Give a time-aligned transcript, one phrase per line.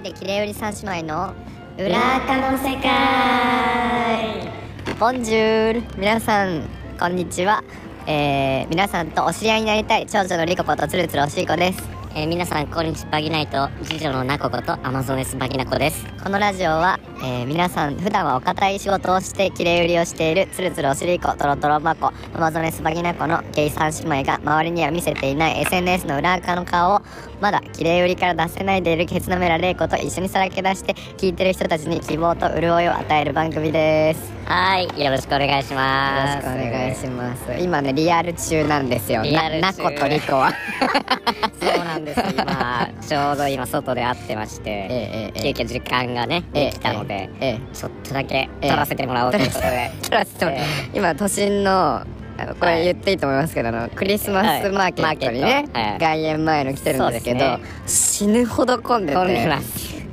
[0.00, 1.34] 人で綺麗売り三姉妹の
[1.78, 4.50] 裏垢の世界。
[4.98, 6.62] ボンジュール皆さん
[6.98, 7.62] こんにちは、
[8.06, 11.88] えー、皆さんとお知り合いになりたい長女のリコことつるつるおしいこです。
[12.14, 13.10] えー、皆さんこんにちは。
[13.12, 16.06] バギナイト次女のナコことアマゾネスバギナコです。
[16.22, 27.02] このラジオは、えー、皆さん普段はお堅い仕事をして綺麗売りをしているつるつるおしりこトロトロマコアマゾネスバギナコのゲイ三姉妹が周りには見せていない SNS の裏側の顔を
[27.40, 34.32] まだ綺麗売りから出せないでいるケツのメラレイコと一緒にさらけ出して聞いてる人たちに希望と潤いを与える番組です。
[34.46, 36.44] はいよろしくお願いします。
[36.46, 37.62] よろしくお願いします。
[37.62, 39.22] 今ねリアル中なんですよ。
[39.22, 40.52] リアルナコとリコは。
[41.60, 42.20] そうなんです。
[42.34, 50.58] 今ちょうど今外で会ってまして、 ええ、急遽時間がねできたので、ええ、ちょっとだけ撮らせてもらおうということで、撮らせてもら
[50.94, 52.04] 今都心の
[52.38, 59.18] あのこれ言っていいと思いますけど、あのクリスマスマーケットにね、はい、外苑前の来てるんですけど、ね、死ぬほど混んでて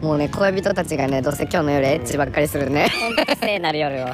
[0.01, 2.89] もうね恋人たちがねどうせ今日の夜エッチばっかりするね。
[3.39, 4.07] 聖なる夜を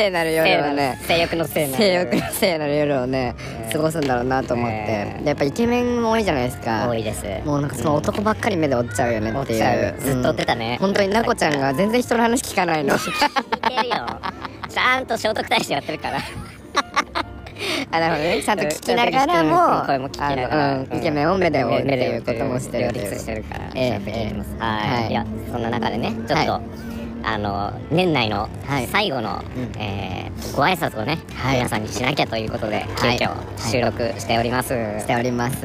[0.00, 0.98] 聖なる夜をね。
[1.02, 3.36] 性欲の聖なる性欲の聖なる夜をね
[3.70, 6.88] 過ごすんだろうなと思って、やっぱイケメンも多いじゃないですか。
[6.88, 7.24] 多いです。
[7.44, 10.00] もうなんかその男ばっかり目で追っちゃうよねっていう。
[10.00, 12.94] ずっと追ってたね、本当になこちゃんが全然人の話聞かないの。
[12.96, 14.06] 聞いてるよ。
[14.70, 16.18] ちゃんと聖徳太子やってるから。
[17.92, 18.42] あなるほどね。
[18.42, 26.60] ちゃんと聞きながらも声も聞きながら、うん、イケメンを目で追うっていうこともしてる両立してるから、ええはい、いやそんな中でねちょっと、
[27.22, 28.48] あの年内の
[28.90, 35.62] 最後の、はい、えー、ご挨拶をね、はい、皆さんにしなきゃということで、急遽収録しております、しております。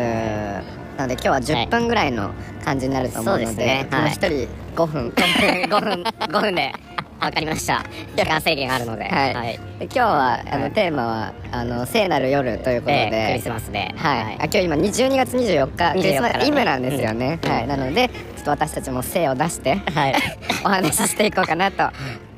[0.97, 2.31] なので今日は10分ぐらいの
[2.63, 5.09] 感じになると思うので,、はい、でね、1人5分。
[5.15, 6.73] 5分5分で
[7.19, 7.83] わかりました。
[8.15, 9.05] 時間制限あるので。
[9.05, 9.33] はい。
[9.33, 13.27] はい、で今日は、あの、テーマは、あの、聖なる夜ということで。
[13.29, 13.93] クリスマスで。
[13.95, 14.37] はい。
[14.39, 17.39] あ今日今、12月24日、クリスマスイブなんですよね。
[17.43, 17.67] はい。
[17.67, 20.15] なので、ちょっと私たちも精を出して、はい。
[20.63, 21.89] お話ししていこうかなと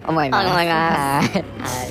[0.08, 0.48] 思います。
[0.52, 1.38] 思います。
[1.38, 1.44] は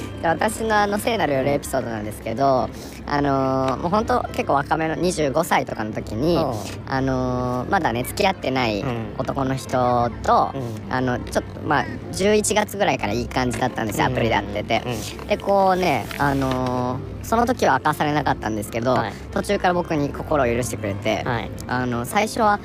[0.02, 0.05] い。
[0.22, 2.68] で私のあの聖なる夜エピソードなんですけど、
[3.06, 6.38] あのー、もう本当結構若めの25歳とかの時に、
[6.86, 8.84] あのー、まだね付き合ってない
[9.18, 14.82] 男の人と、うん、あのちょっとまあ11月ぐらいからいい感じだったんですよアプリで会ってて、
[15.20, 22.58] うん、でこうねあのー、その時は明かされなかったんですけど、はい、途中から僕に心を許してくれて、はい、あの最初は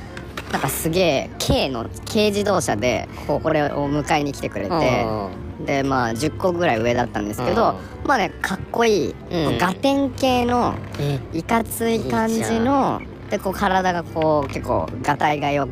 [0.52, 5.06] なんかすげえ軽の軽自動車でこれを迎えに来てくれて
[5.66, 10.76] でまあ10個ぐらい上だったんですけどまあねかっこいい、うん、ガテン系の
[11.34, 15.72] いかつい感じのでこう体がこう結構がたいがよく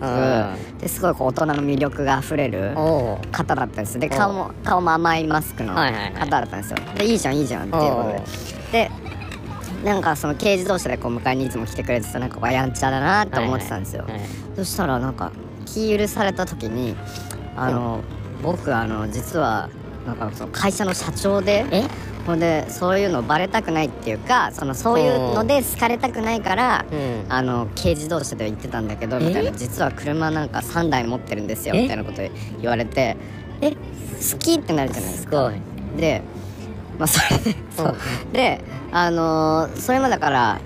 [0.80, 2.74] ですごいこう大人の魅力があふれる
[3.32, 6.78] 方だったんですで顔も顔も甘いマスクの方だったんですよ。
[6.98, 8.10] でいいじゃんいいじゃんっていうこと
[8.72, 8.92] でで
[9.84, 15.32] なんかその軽自動車でこう迎えにいつも来てくれてたなんかやんちゃだなと思ってたんですよ、はいはいはい、そしたらなんか
[15.66, 16.96] 気許された時に
[17.56, 18.02] あの、
[18.42, 19.70] 僕あの実は
[20.16, 21.66] なんかその会社の社長で
[22.26, 29.52] ほんでそういうのバレたくないっていうかそのそういうので好かれたくないから、うん、あの軽自動車で行ってたんだけどみたいな。
[29.52, 32.22] 実は車なんか3台持ってるんですよみたいなこと
[32.62, 33.18] 言われて。
[33.62, 33.72] え？
[33.72, 35.52] 好きってなるじゃないですか。
[35.98, 36.22] で
[36.98, 37.96] まあそれでそう。
[38.34, 38.62] で
[38.92, 40.60] あのー、それもだから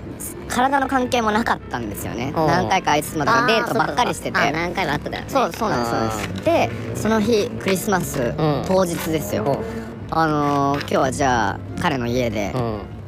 [0.48, 2.32] 体の関係もなかったんですよね。
[2.34, 4.52] 何回かあいつもだからデートばっかりしてて。
[4.52, 8.34] 何回もあっただよねそうそうなんですそうですでその日クリスマス
[8.66, 9.62] 当日ですよ、
[10.10, 12.54] あのー、今日はじゃあ彼の家で、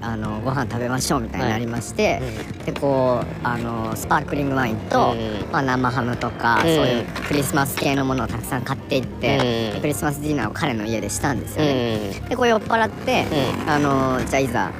[0.00, 2.20] あのご飯食べましょうみたいになりまして、
[2.64, 5.14] でこうあのスパークリングワインと、
[5.50, 13.24] まあ、生ハムとか、そういうクリスマス系のものをたくさん買っていって、クリスマスディナーを彼の家でしたんですよね、でこう酔っ払って、
[13.66, 14.70] あのじゃあいざ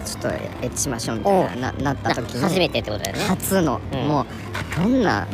[0.00, 2.42] ちょっとエッチしましょうみたいななった時に。
[2.42, 3.24] 初めてってことだよね。
[3.24, 4.26] 初の、もう
[4.76, 5.26] どんな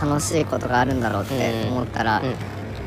[0.00, 2.22] 楽しいことがあるんだろうって思ったら、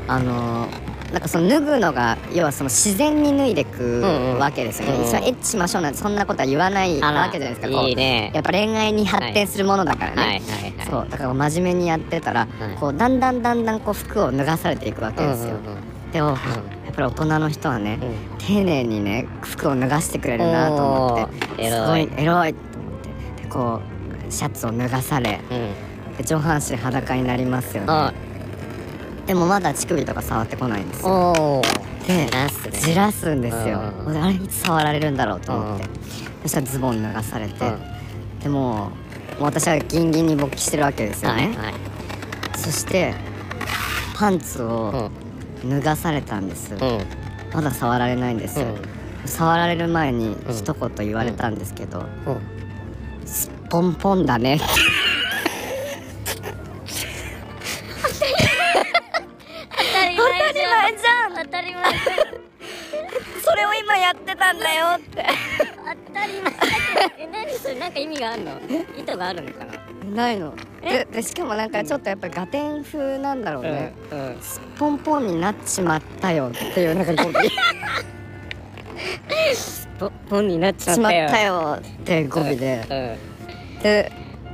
[0.07, 0.67] あの
[1.11, 4.01] なんかその脱ぐのが要はその自然に脱いでく
[4.39, 5.03] わけですよね、うん。
[5.03, 7.67] うん、それエッチしましょうなんてそんなことは言わないわけじゃないですか。
[7.67, 10.29] こうね、やっぱ恋愛に発展するものだからね、はい。
[10.29, 10.39] はい。
[10.39, 10.77] はい。
[10.77, 11.07] はい、そう。
[11.09, 15.77] だから真面目にやってたら、はい、こうだんだんだんだんこう服を脱がされていくわけですよ、うんうんう
[16.09, 16.37] ん、でも、
[16.89, 23.01] やっぱり大人の人はね、うん、丁寧にね服を脱がしてくれるなと思ってすごいエロいと思っ
[23.37, 23.79] てでこ
[24.27, 25.39] うシャツを脱がされ、
[26.17, 28.13] で上半身裸になりますよね。
[29.27, 31.61] でもまだ乳首とか触ってこないんですよ。
[32.07, 32.27] で
[32.71, 33.79] じらすんですよ。
[34.07, 35.87] あれいつ触られるんだろうと思って。
[36.41, 37.53] そしたらズボン脱がされて
[38.41, 38.91] でも
[39.39, 41.73] 私はギンギンに勃起してるわけですよね、はいはい、
[42.57, 43.13] そして
[44.15, 45.11] パンツを
[45.65, 46.79] 脱がされたんです、うん、
[47.53, 48.77] まだ触られないんです、うん、
[49.25, 52.05] 触られる前に一言言われたんですけど
[53.25, 53.93] 「すっぽん。
[53.93, 54.59] ぽんだね」
[61.09, 61.45] ゃん。
[61.45, 61.83] 当たり前。
[63.43, 65.25] それを今やってたんだよって。
[66.07, 66.53] 当たり前。
[67.17, 67.75] え何それ？
[67.75, 68.51] なんか意味があるの？
[68.97, 69.73] 意図があるのかな？
[70.15, 70.53] ないの。
[70.81, 74.41] ででしかもなんかちょっとやっぱりガテン風なんだろうね、うんうん。
[74.41, 77.33] すっぽんぽんになっちまったよっていうなんか語尾。
[79.99, 81.77] ポポンになっちまったよ。
[81.77, 84.11] って語尾で、うんで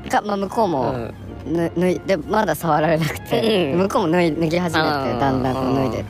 [0.10, 1.14] か、まあ、向こうも、うん。
[1.46, 3.80] ぬ脱いでまだ触られなくて、うん。
[3.82, 6.04] 向こうも脱い脱ぎ始めてうんだんだんと脱いでっ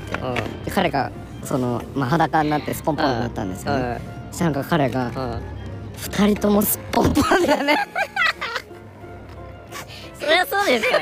[0.63, 1.11] て、彼が
[1.43, 3.99] その、まあ、裸になってスポンポンになったんですよね、
[4.31, 5.31] そしたらなんか彼がうん。
[5.31, 5.41] うん
[5.97, 7.77] 二人ともすっぽんぽんだね
[10.19, 10.99] そりゃそうですよ。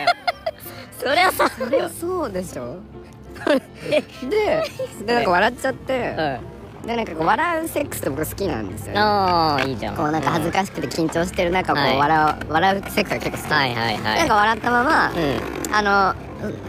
[0.99, 1.73] そりゃそう。
[1.73, 2.77] よそうでしょ。
[3.89, 4.63] で
[5.05, 6.39] でなんか笑っちゃって、
[6.85, 8.99] でなんかこう笑うセックスって僕好きなんですよね。
[8.99, 9.95] ああいいじゃん。
[9.95, 11.97] こうなんか恥ずかしくて緊張してる中こうはい。
[11.97, 14.19] 笑う、笑うセックスが結構好き、はいはいはい。
[14.19, 15.13] なんか笑ったまま、う
[15.73, 16.15] あの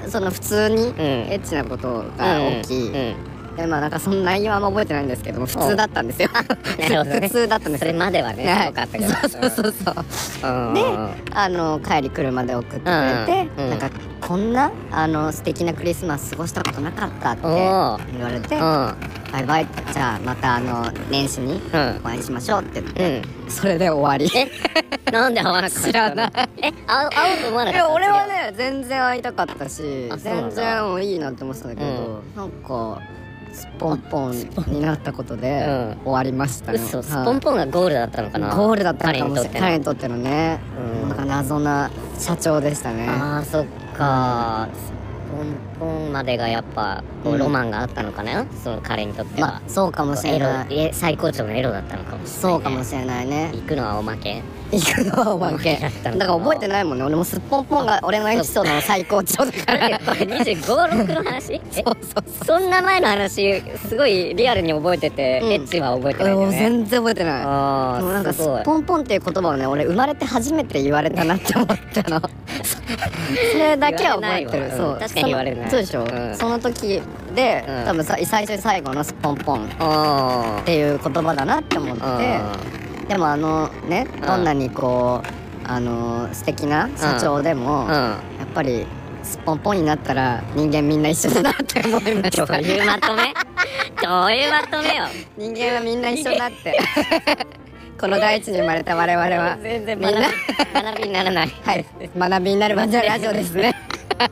[0.07, 0.95] うその普通にん。
[0.99, 6.29] エッチなことが起き、うんうんでまあなんかその内容はあんま覚えてないんですけども普通だったんですよ。
[6.65, 7.87] 普通だったんですよ。
[7.91, 8.67] それまではねはい。
[8.67, 9.13] よかったけど。
[9.13, 9.91] そうそうそうそ
[10.49, 10.53] う。
[10.53, 10.75] うん。
[10.75, 10.83] で
[11.35, 13.91] あの帰り車で送ってくれて、なんか
[14.21, 18.61] こんなあの素敵なクリスマス過ごしたことなかったってお言ーわれて、うん。
[19.33, 22.01] バイバイじゃあまたあの年始にうん。
[22.05, 23.51] お会いしましょうって言って、うん。
[23.51, 24.31] それで終わり。
[24.37, 24.51] え？
[25.13, 25.87] なんで会わなかったの？
[25.87, 26.31] 知らない。
[26.63, 33.01] え会う会うと思わないかったや俺はね全然会いたかったし全然もういいなって思ってたんだけど、なんか
[33.55, 34.33] スポンポン
[34.67, 35.71] になったことでう
[36.01, 36.03] ん。
[36.05, 37.07] 終わりましたね、嘘はい。
[37.07, 38.55] スポンポンがゴールだったのかな。
[38.55, 39.61] ゴールだったのかもしれない。
[39.61, 40.59] 彼にとってのね、
[41.03, 41.09] うん。
[41.09, 43.07] なんか謎な社長でしたね。
[43.09, 43.67] ああそっ
[43.97, 45.04] かスポ
[45.35, 47.39] ンポンまでがやっぱこううん。
[47.39, 48.47] ロマンがあったのかな？
[48.63, 50.79] その彼にとってまはあそうかもしれない。
[50.79, 52.53] え最高潮のエロだったのかもしれない。
[52.53, 52.55] ね。
[52.55, 53.51] そうかもしれないね。
[53.55, 54.43] 行くのはおまけ。
[54.73, 55.79] 行くのはおまけ。
[56.03, 57.05] だから覚えてないもんね。
[57.05, 59.99] 俺もすっぽんぽんが俺のエピソードの最高潮だから。
[59.99, 61.55] これ256の話？
[61.61, 61.61] え？
[62.47, 65.53] そんな前の話すごいリアルに覚えてて、うん。
[65.53, 66.51] エッチは覚えてないね。
[66.59, 67.43] 全然覚えてない。
[67.45, 72.21] あなんかすっぽんぽんっていう言葉をね俺生まれて初めて言われたなって思ったの
[73.53, 74.71] それだけは覚えてる。
[74.71, 74.93] そう。
[74.93, 76.37] うん確かに言われないそうでしょ、うん。
[76.37, 77.03] その時
[77.35, 77.85] で、うん。
[77.85, 82.05] 多分さ最初最後のすっぽんぽんっあていう言葉だなって思って。
[83.09, 87.91] でもあのねどんなにこうあの素敵な社長でも、うん。
[87.91, 88.87] やっぱり
[89.23, 92.47] すっぽんぽんになったら人間みんな一緒だなって思いました。
[92.47, 93.35] どういうまとめ。
[94.03, 95.05] どういうまとめよ。
[95.37, 96.79] 人間はみんな一緒だって
[98.05, 100.21] この大地に生まれた我々は 全然みんな。
[100.21, 101.49] 学学びにならない。
[101.65, 101.87] はい。
[102.19, 103.75] 学びになるバンジラジオですね。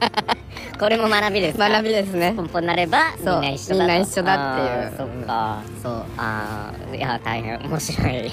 [0.78, 1.70] これも学びですか？
[1.70, 2.34] 学びですね。
[2.36, 3.80] ポンポンになればみんそうな一緒だと。
[3.80, 4.94] みんな一緒だっていう。
[4.98, 5.62] そっか。
[5.82, 5.92] そう。
[6.19, 8.30] ああいや大変面白い。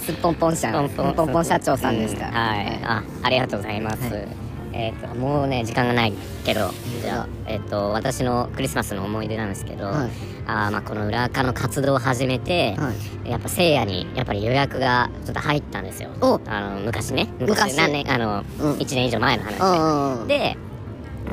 [0.00, 1.14] すっぽんぽん社ポンポン。
[1.14, 2.32] ぽんぽん社長さんでした、うん。
[2.34, 4.45] はい、あありがとうございます、はい
[4.76, 6.12] えっ、ともうね時間がない
[6.44, 6.70] けど
[7.00, 10.10] じゃあえっ、と私のクリスマスの思い出なんですけど、はい。
[10.46, 12.92] あーまあこの裏垢の活動を始めて、は
[13.24, 16.10] やっぱせいやにやっぱり予約がちょっと入ったんですよ。
[16.20, 16.40] お。
[16.46, 17.28] あの昔ね。
[17.40, 18.72] 昔何年あの、うん。
[18.74, 20.28] 1年以上前の話。
[20.28, 20.56] で、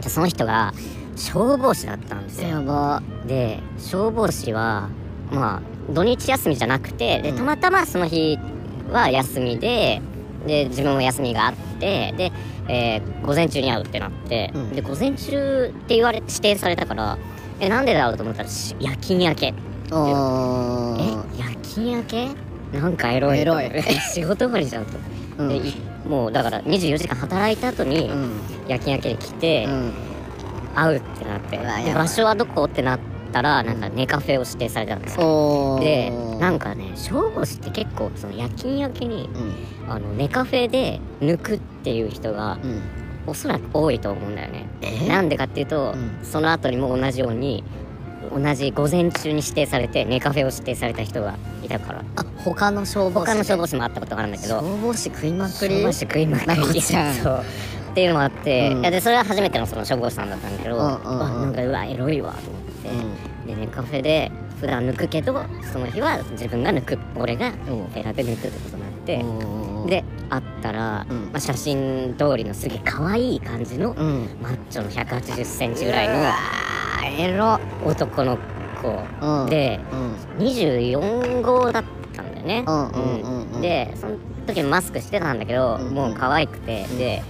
[0.01, 0.73] でその人が
[1.15, 3.01] 消防士だったんですよ。
[3.27, 4.89] で消防士は
[5.31, 7.37] まあ土日休みじゃなくてでうん。
[7.37, 8.39] たまたまその日
[8.91, 10.01] は休みで
[10.47, 12.31] で自分も休みがあってで、
[12.67, 14.69] えー午前中に会うってなって、うん。
[14.75, 17.17] で午前中って言われ指定されたから
[17.59, 19.53] えなんでだろうと思ったらし夜勤明け。
[19.91, 19.95] お
[20.99, 22.27] えー夜勤明け？
[22.73, 23.39] なんかエロい。
[23.39, 23.69] エロい。
[24.13, 24.91] 仕事終わりじゃんと、
[25.37, 25.49] うん。
[25.49, 25.73] でい
[26.07, 28.31] もうだから24時間働いた後にうん。
[28.67, 29.93] 夜勤明けで来て、うん。
[30.75, 31.93] 会うってなって。
[31.93, 32.63] 場所はどこ？
[32.65, 32.99] ってなっ
[33.33, 39.91] たらなんかネカフェを指定されたんですよでなんかね消防士って結構その夜勤明けにうん。
[39.91, 42.81] あのネカフェで抜くっていう人がうん。
[43.25, 44.65] おそらく多いと思うんだよね。
[44.81, 45.07] え？
[45.07, 46.19] なんでかっていうと、うん。
[46.23, 47.63] その後にも同じように
[48.33, 52.03] 同じ午前中に指定されてネカフェを指定された人がいたから。
[52.17, 55.75] あ他の消防士他の消防士もあったことがあるんだけど消防士食いまくり？
[55.75, 56.97] 消防士食いまくなり そ
[57.29, 57.43] う。
[57.91, 58.81] っていうのもあって、うん。
[58.81, 61.19] いやでそれは初めてのその消防士さんだったんだけど、うんうんうん。
[61.19, 62.72] わなんかうわエロいわと思って、
[63.45, 65.33] でネカフェで普段抜くけど
[65.71, 67.53] その日は自分が抜く俺がうん。
[67.53, 71.23] フェラで抜くってことになって、うんで会ったら、うん。
[71.25, 74.29] まあ、写真通りのすげえ可愛い感じの、うん。
[74.41, 76.13] マッチョの1 8 0センチぐらいの
[77.17, 77.59] エロ。
[77.85, 78.37] 男の
[78.81, 79.49] 子、うん。
[79.49, 80.45] でうん。
[80.45, 87.23] 24号だったんだよね、うんうんうんうんでその時マスクしてたんだけど、うんもう可愛くて、で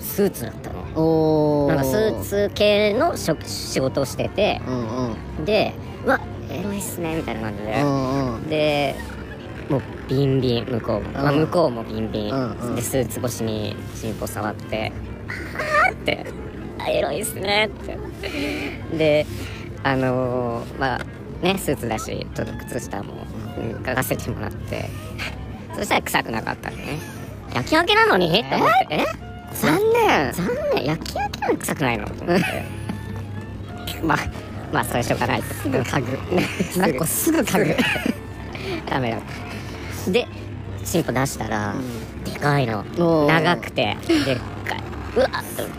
[0.00, 1.66] スーツだったの。
[1.68, 4.60] なんかスーツ系の職仕事をしてて。
[4.66, 5.44] うんうん。
[5.44, 5.72] で
[6.04, 8.48] うわエロいっすねみたいな感じで、うんうん。
[8.48, 8.94] で
[9.68, 12.74] もうビンビン向こうも、まあ、うん向こうもビンビン、うんうん。
[12.76, 14.92] でスーツ越しにチンポ触って
[15.86, 16.26] 「あーって。
[16.78, 17.98] あエロいっすね」って。
[18.96, 19.26] で
[19.82, 21.00] あのーまあ
[21.42, 23.14] ねスーツだしちょっと靴下も
[23.84, 24.90] 嗅がせてもらって。
[25.76, 26.98] そしたら臭くなかったね。
[27.54, 28.26] 焼き焼けなのに？
[28.26, 28.74] って思って。
[28.90, 29.04] え？
[29.54, 30.32] 残念。
[30.32, 30.84] 残念。
[30.86, 32.06] 焼き焼きなのに臭くないの？
[34.04, 34.18] まあ
[34.72, 35.36] まあそれしょうがな。
[35.36, 36.04] いすぐ嗅
[36.74, 36.78] ぐ。
[36.80, 37.76] なんかすぐ嗅ぐ。
[38.88, 39.10] ダメ
[40.06, 40.12] だ。
[40.12, 40.26] で
[40.84, 41.74] チンポ出したら、
[42.24, 42.84] でかいの。
[43.28, 44.82] 長くてでっかい
[45.16, 45.28] うわ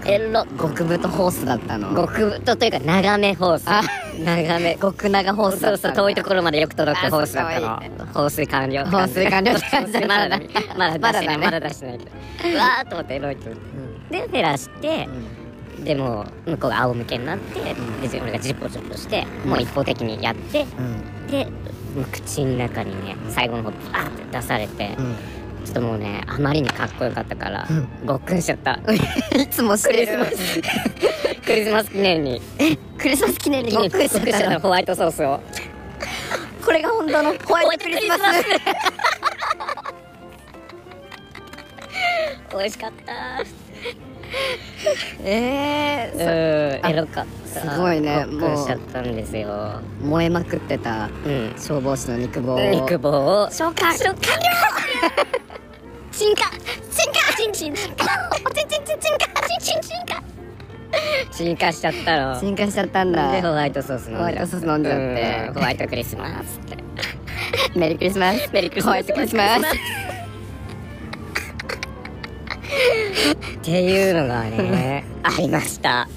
[0.06, 0.46] エロ。
[0.58, 1.96] 極太ホースだったの。
[1.96, 3.64] 極太というか長めホース。
[3.68, 3.82] あ。
[4.20, 4.76] 長め。
[4.82, 8.06] 極長ホースそうそう遠いところまでよく届くあホースだったの。
[8.14, 10.40] 放水完了放水完了って感じまだだ。
[10.78, 11.38] まだ出してない。
[11.38, 13.58] まだ出してないうわーっと思ってエロいと思っ
[14.10, 15.08] てでフェラして
[15.84, 21.28] でもう向こうが仰向けになってで俺がジッポジッポしてもう一方的にやってうん。
[21.28, 21.48] で
[22.12, 25.16] 口の中にね最後の方バーって出されてうん
[25.66, 27.88] ちょっともうねあまりにかっこよかったからうん。
[28.06, 28.80] ごっくんしちゃった。
[29.38, 30.06] いつもしクてる。
[30.06, 30.62] リスマス。
[31.46, 32.42] クリスマス記念に。
[32.98, 34.60] クリスマス記念にごっくりしちゃったの？
[34.60, 35.40] ホワイトソースを。
[36.66, 38.22] これが本当のホワイトクリスマス。
[42.54, 43.14] 美味しかった。
[45.24, 47.62] えうーんエロかった。
[47.62, 48.26] すごいね。
[48.40, 49.82] ごっくんしちゃったんですよ。
[50.02, 51.54] そ燃えまくってたうん。
[51.58, 52.60] 消防士の肉棒を。
[52.60, 53.50] 肉棒を。
[53.52, 54.16] 召喚召喚
[56.12, 56.52] 進化。
[56.92, 57.34] 進化。
[57.38, 58.06] チンチン進化。
[58.54, 60.24] チンチンチンチン化チンチン進化。
[61.32, 62.40] 進化しちゃったの。
[62.40, 63.32] 進化しちゃったんだ。
[63.32, 65.46] でホワイトソース飲んじゃホワイトソース飲んじゃって。
[65.48, 65.54] うん。
[65.54, 66.78] ホワイトクリスマスって。
[67.80, 68.50] メリークリスマス。
[68.52, 68.86] メリークリスマス。
[68.86, 69.62] ホワイトクリスマス。
[73.62, 76.08] っていうのがねありました。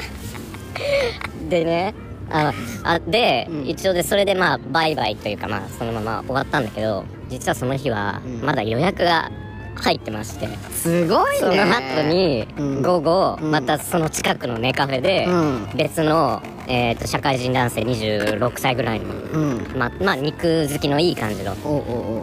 [1.48, 1.94] でね
[2.30, 3.68] ああで、うん。
[3.68, 8.40] 一応でそれでまあバイバイというかまあそのまま終わったんだけど実はその日はうん。
[8.42, 9.30] まだ予約が
[9.76, 11.38] 入ってまして、すごいね。
[11.40, 12.82] その後にうん。
[12.82, 13.50] 午後、うん。
[13.50, 15.68] またその近くのネカフェでうん。
[15.76, 19.66] 別の、えー、と社会人男性26歳ぐらいの、うん。
[19.76, 21.54] ままあ肉好きのいい感じの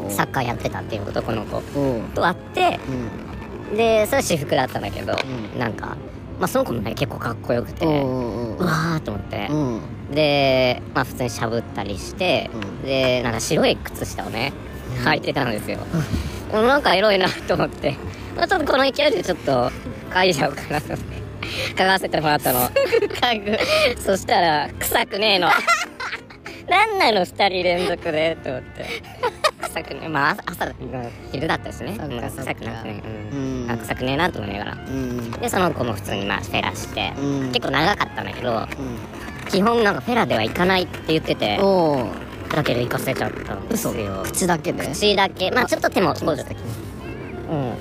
[0.10, 1.62] サッカーやってたっていう男の子。
[2.16, 2.80] と会って
[3.72, 3.78] うん。
[3.78, 5.60] でそれは私服だったんだけど、うん。
[5.60, 5.98] なんか、
[6.40, 9.48] まあ、その子もね結構かっこよくておうわーと思って。
[9.52, 9.82] う、ん。
[10.12, 12.82] でまあ普通にしゃぶったりして、うん。
[12.84, 14.54] でなんか白い靴下をね
[15.06, 16.02] 履いてたんですよ、うん、
[16.52, 17.98] なんかエロいなと思って、
[18.36, 19.72] まあ、ちょっとこの勢いでちょっと
[20.12, 21.22] 嗅いじゃおうかなと思って。
[21.76, 22.70] 嗅がせてもらったの。
[24.00, 25.50] そしたら臭くねえの。
[26.70, 27.26] なんなの？
[27.26, 28.86] 二人連続でと思って。
[29.62, 30.74] 臭くねまあ朝朝
[31.32, 31.98] 昼だったしね。
[31.98, 33.78] 臭くなくね、ううん。
[33.80, 34.74] 臭くねえなと思いながら。
[34.74, 35.32] うん。
[35.32, 37.52] でその子も普通にまあフェラして、うん。
[37.52, 38.68] 結構長かったんだけどうん。
[39.50, 41.58] 基本なんかフェラでは行かないって言ってて
[42.54, 44.24] だけど行かせちゃったんですよ。
[44.24, 44.86] 口だけで？
[44.88, 45.52] 口だけ。
[45.52, 46.46] まあちょっと手もこうじゃ
[47.50, 47.74] うん。
[47.74, 47.76] っ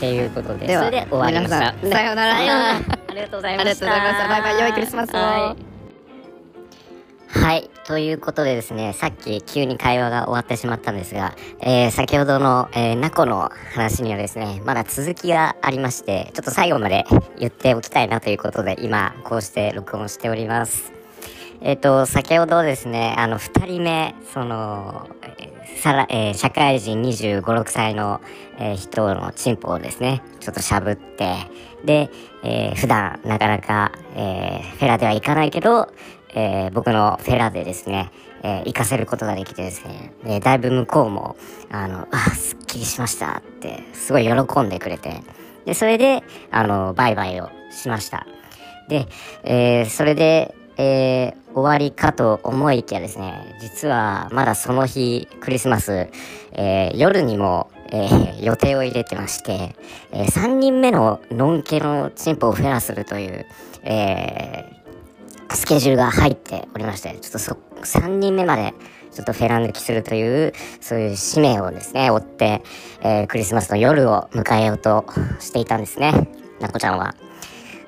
[0.00, 1.74] ていうことでではそれで終わりました。
[1.82, 2.36] 皆さようなら。
[2.36, 2.80] あ
[3.12, 3.86] りがとうございました。
[3.86, 5.16] バイバイ良いクリスマスを。
[5.16, 7.40] はい。
[7.40, 7.70] はい。
[7.86, 17.04] ということでですね、さっき急に会話が終わってしまったんですが、えー、先ほどの、えー、ナコの話にはですね、まだ続きがありまして、ちょっと最後まで
[17.38, 20.92] 言っておきたいなということで、今、こうして録音しております。
[21.66, 25.08] えっ、と、先ほどですね、あの、二人目、その、
[25.78, 28.20] さら、えー社会人25、6歳の、
[28.58, 31.34] えー人のチンポをですね、ちょっとしゃぶって、
[31.82, 32.10] で、
[32.42, 35.90] えー普段なかなか、えーフェラでは行かないけど、
[36.34, 38.10] えー僕のフェラでですね、
[38.42, 41.34] えー行かせることができてですね、えーだいぶ向こうも、
[41.70, 45.22] あの、あ、すっきりしましたって、すごい喜んでくれて、
[45.64, 48.26] で、それで、あの、バイバイをしました。
[48.90, 49.06] で、
[49.44, 56.08] えーそれで、えー終わりかと思いきやですね、実はまだその日、クリスマス、
[56.52, 59.76] えー夜にも、えー予定を入れてまして、
[60.10, 63.46] え3人目のノンケのチンポをフェラするという、
[63.84, 64.64] え
[65.52, 68.74] スケジュールが入っておりまして、ちょっとそ、3人目まで、
[69.12, 72.62] ちょっとフェラ抜きするという、そういう使命をですね、追って、
[73.00, 75.06] えクリスマスの夜を迎えようと
[75.38, 76.28] していたんですね、
[76.60, 77.14] なこちゃんは。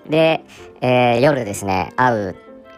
[0.09, 0.45] で、
[0.81, 2.37] え夜ですね、会う、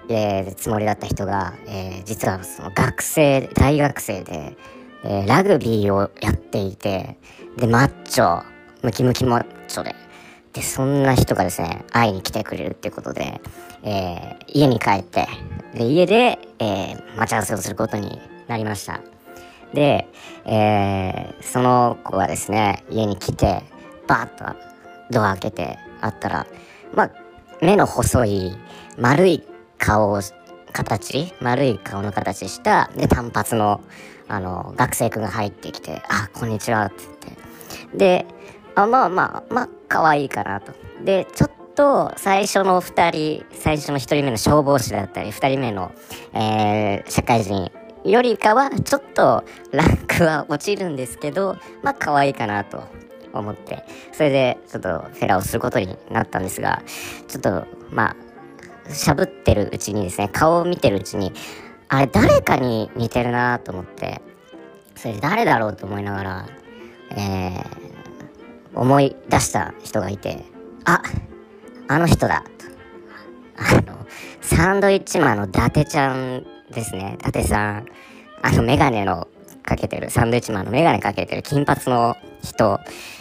[0.08, 4.56] えーつもりだった人が、えー実はその学生、大学生で、
[5.04, 7.16] えーラグビーをやっていて、
[7.56, 8.42] で、マッチョ、
[8.82, 9.94] ムキムキマッチョで、
[10.52, 13.40] で、そんな人がですね、会いに来てくれるっていうことで、
[13.82, 15.26] えー家に帰って、
[15.74, 19.00] で、家で、えー待ち合わせをすることになりました。
[19.74, 20.08] で、
[20.46, 23.62] えーその子がですね、家に来て、
[24.06, 24.58] バーッと
[25.10, 26.46] ドア開けてあったら、
[26.94, 27.10] まあ、
[27.60, 28.56] 目の細い、
[28.96, 29.42] 丸い
[29.78, 30.20] 顔を、
[30.72, 33.80] 形丸い顔の形した、で、単発の、
[34.28, 37.96] あの、学生くんが入ってきて、あ、こんにちは、って言って。
[37.96, 38.26] で、
[38.74, 40.72] あ、まあまあ、まあ、可愛いかなと。
[41.04, 45.92] で、ちょっと、最初の二人、最初の一人目の消防士だったり、二人目の、
[46.34, 47.70] えー社会人、
[48.04, 52.82] よりかはちょっとランクは落ちるんですけどまあ可愛いかなと
[53.32, 56.82] 思ってそれでちょっとフェラをすることになったんですが
[57.26, 58.16] ちょっとまあ
[58.90, 61.32] しゃぶってるうちにですね顔を見てるうちに
[61.88, 64.20] あれ誰かに似てるなと思って
[64.94, 66.48] それで誰だろうと思いながら
[67.16, 70.44] えー、思い出した人がいて
[70.84, 71.02] あ
[71.88, 72.66] あの人だと。
[73.56, 74.06] あの
[74.40, 77.16] サンドイッチマンの伊達ちゃんですね。
[77.20, 77.86] 伊達さん
[78.42, 79.26] あのメガネの
[79.62, 82.78] かけてるサンドイッチマンのメガネかけてる金髪の人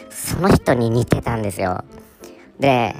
[0.09, 1.83] その人に似てたんですよ。
[2.59, 2.95] で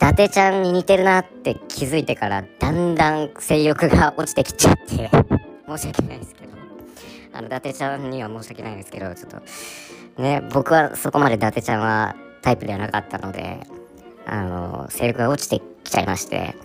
[0.00, 5.10] 伊達ちゃんに似てるなって気づいてからだんだん性欲が落ちてきちゃって
[5.68, 6.50] 申し訳ないですけど。
[7.32, 13.60] あの伊達ちゃんには申し訳ないんですけどちょっとね僕はそこまで伊達ちゃんはタイプではなかったので
[14.26, 16.56] あの性欲が落ちてきちゃいまして。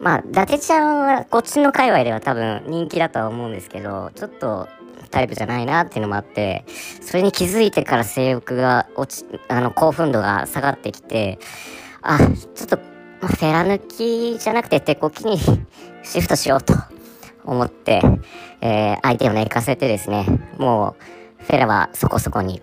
[0.00, 4.66] まあ伊達ちゃんはこっちの界隈では多分人気だとは思うんですけどちょっと
[5.10, 6.64] タイプじゃないなっていうのもあって
[7.02, 11.38] それに気づいてから性欲が落ちあの興奮度が下がってきて
[12.02, 15.38] あちょっと、フェラ抜きじゃなくて手こきに
[16.02, 16.74] シフトしようと
[17.44, 18.00] 思って、
[18.60, 20.24] えー、相手を寝かせてですね
[20.58, 20.96] も
[21.40, 22.62] うフェラはそこそこに、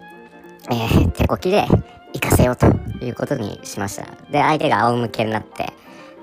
[0.72, 1.68] えー、手こきで
[2.14, 2.68] 行かせようと
[3.06, 4.06] いうことにしました。
[4.32, 5.74] で相手が仰向けになって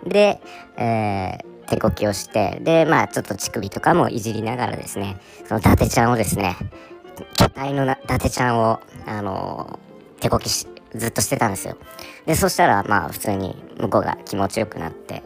[0.05, 0.41] で、
[0.77, 5.17] えー手こきをして、で、まあちょっと乳首とかもいじりながらですね、
[5.47, 6.57] その伊達ちゃんをですね、
[7.37, 11.77] 巨体の伊達ちゃんを、あのー、手こきし、ずっとしてたんですよ。
[12.27, 15.23] で、そしたら、まあ普通に向こうが気持ちよくなって、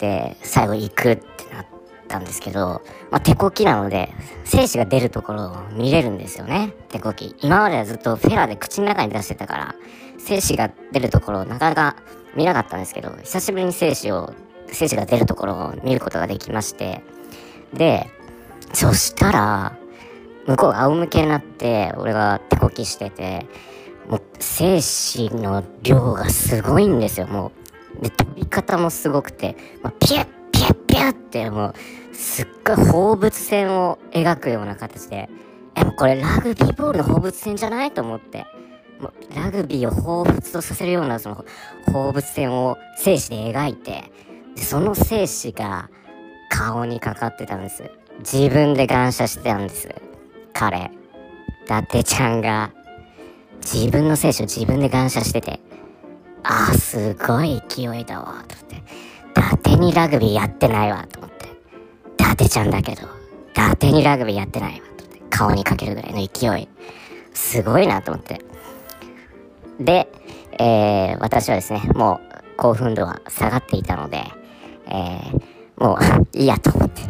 [0.00, 1.66] で、最後行くってなっ
[2.08, 4.12] たんですけど、まあ手こきなので、
[4.44, 7.34] 精子が出るところを見れるんですよね、手こき。
[7.40, 9.74] 今まではずっとフェラで口の中に出してたから、
[10.18, 11.96] 精子が出るところをなかなか
[12.34, 14.34] 見なかったんですけど、久しぶりに精子を
[14.68, 17.02] 精子が出るところを見ることができまして、
[17.72, 18.10] で、
[18.72, 19.76] そしたら、
[20.46, 23.46] 向こうが仰向けになって、俺が手こきしてて、
[24.56, 27.52] 精子の量がすごいんですよ、も
[28.00, 28.02] う。
[28.02, 31.74] で、飛び方もすごくて、まあ、ピュッピュッピュッっても
[32.12, 35.28] う、すっごい放物線を描くような形で、
[35.74, 38.46] え、もうこれラグビーボールの放物線じゃないと思って。
[38.98, 41.44] もうラグビーを彷彿とさせるようなその
[41.92, 44.10] 放物線を精子で描いて、
[44.54, 45.90] でその精子が
[46.48, 47.90] 顔にかかってたんです
[48.20, 49.94] 自分で感謝してたんです
[50.54, 50.90] 彼
[51.66, 52.72] 伊達ちゃんが
[53.60, 55.60] 自分の精子を自分で感謝してて
[56.42, 58.76] ああすごい勢いだわと思って。
[58.76, 61.46] 伊達にラグビーやってないわと思って。
[62.18, 63.06] 伊達ちゃんだけど伊
[63.54, 65.22] 達にラグビーやってないわと思って。
[65.28, 66.68] 顔にかけるぐらいの勢い。
[67.34, 68.40] すごいなと思って。
[69.80, 70.08] で、
[70.58, 74.22] えー、私はですねもう興奮度は下がっていたので
[74.88, 77.02] えー、もういいやと思って、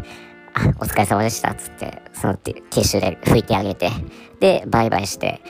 [0.55, 3.91] あ、お疲れ様でしたつって、そのティッシュで拭いてあげて、
[4.41, 5.41] で、バイバイして、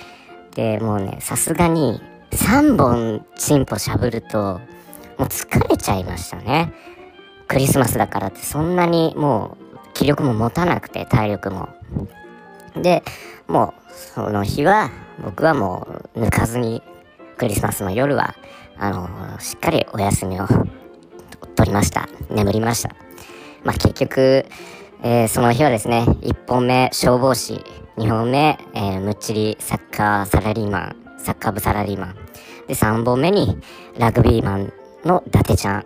[0.56, 2.00] で、もうね、さすがに
[2.32, 4.60] 3本チンポしゃぶると、
[5.18, 6.72] もう疲れちゃいましたね。
[7.46, 11.68] クリスマスだからってそんなにもう気力も持たなくて、体力も。
[12.74, 13.04] で、
[13.46, 14.90] もうその日は
[15.22, 16.82] 僕はもう抜かずに
[17.36, 18.34] クリスマスの夜は
[18.78, 20.46] あのしっかりお休みを
[21.54, 22.08] 取りました。
[22.30, 22.96] 眠りました。
[23.62, 24.46] まあ、結局、
[25.02, 27.64] えー、その日はですね、1本目消防士、
[27.96, 32.14] 2本目、えー、むっちりサッカーサラリーマン、サッカー部サラリーマン。
[32.68, 33.58] で、3本目に
[33.98, 34.72] ラグビーマン
[35.04, 35.84] の伊達ちゃん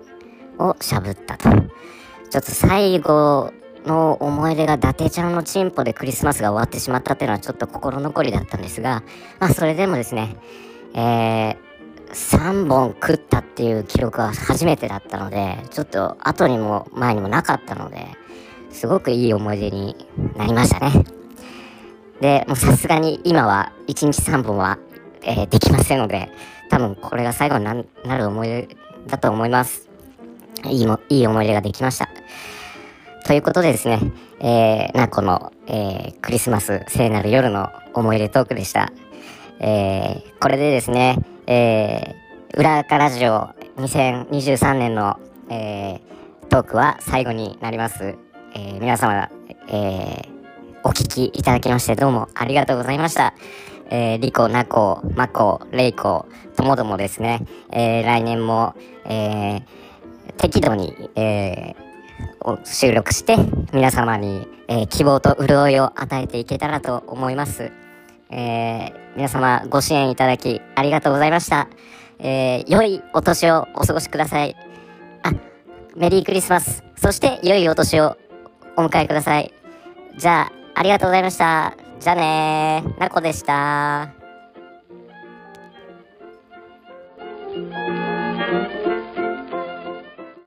[0.58, 1.48] をしゃぶったと。
[1.48, 3.52] ちょっと最後
[3.86, 9.04] の思い出が伊達ちゃんのチンポでクリスマスが終わってしまったっていうのはちょっと心残りだったんですが、
[9.38, 10.36] まあそれでもですね、
[10.94, 11.56] えー、
[12.10, 18.08] 3本食ったっていう記録は初めてだったので、ちょっと後にも前にもなかったので、
[18.70, 19.94] すごくいい思い出に
[20.36, 21.19] なりましたね。
[22.20, 24.78] で、もうさすがに今は1日3本は、
[25.22, 26.30] えー、できませんので、
[26.68, 28.68] 多分これが最後になる思い出
[29.06, 29.88] だと思います。
[30.66, 32.08] いいも、いい思い出ができました。
[33.26, 34.00] ということでですね、
[34.40, 38.92] えー、なこの、えー、クリスマス聖なる夜の思い出トークでした。
[39.60, 48.16] えー、これでですね、えー、裏垢ラジオ2023年の、えー、トークは最後になります。
[48.54, 49.30] えー、皆様、
[49.68, 50.39] えー、
[50.82, 53.34] お聞きいただきましてどうもありがとうございました。
[53.90, 59.62] えー、リコ、ナコ、マコ、レイコ、ともどもですね、えー、来年も、えー、
[60.38, 63.36] 適度に、えー、収録して
[63.72, 67.72] 皆様に、えー、希望と潤いを与えていけたらと思います。
[68.30, 71.68] えー、皆様ご支援いただきありがとうございました。
[72.20, 74.56] えー、良いお年をお過ごしください。
[75.24, 75.32] あ、
[75.96, 76.84] メリークリスマス。
[76.96, 78.16] そして良いお年を
[78.76, 79.52] お迎えください。
[80.16, 81.76] じゃあ、ありがとうございました。
[82.00, 82.98] じゃあねー。
[82.98, 84.08] なこでした。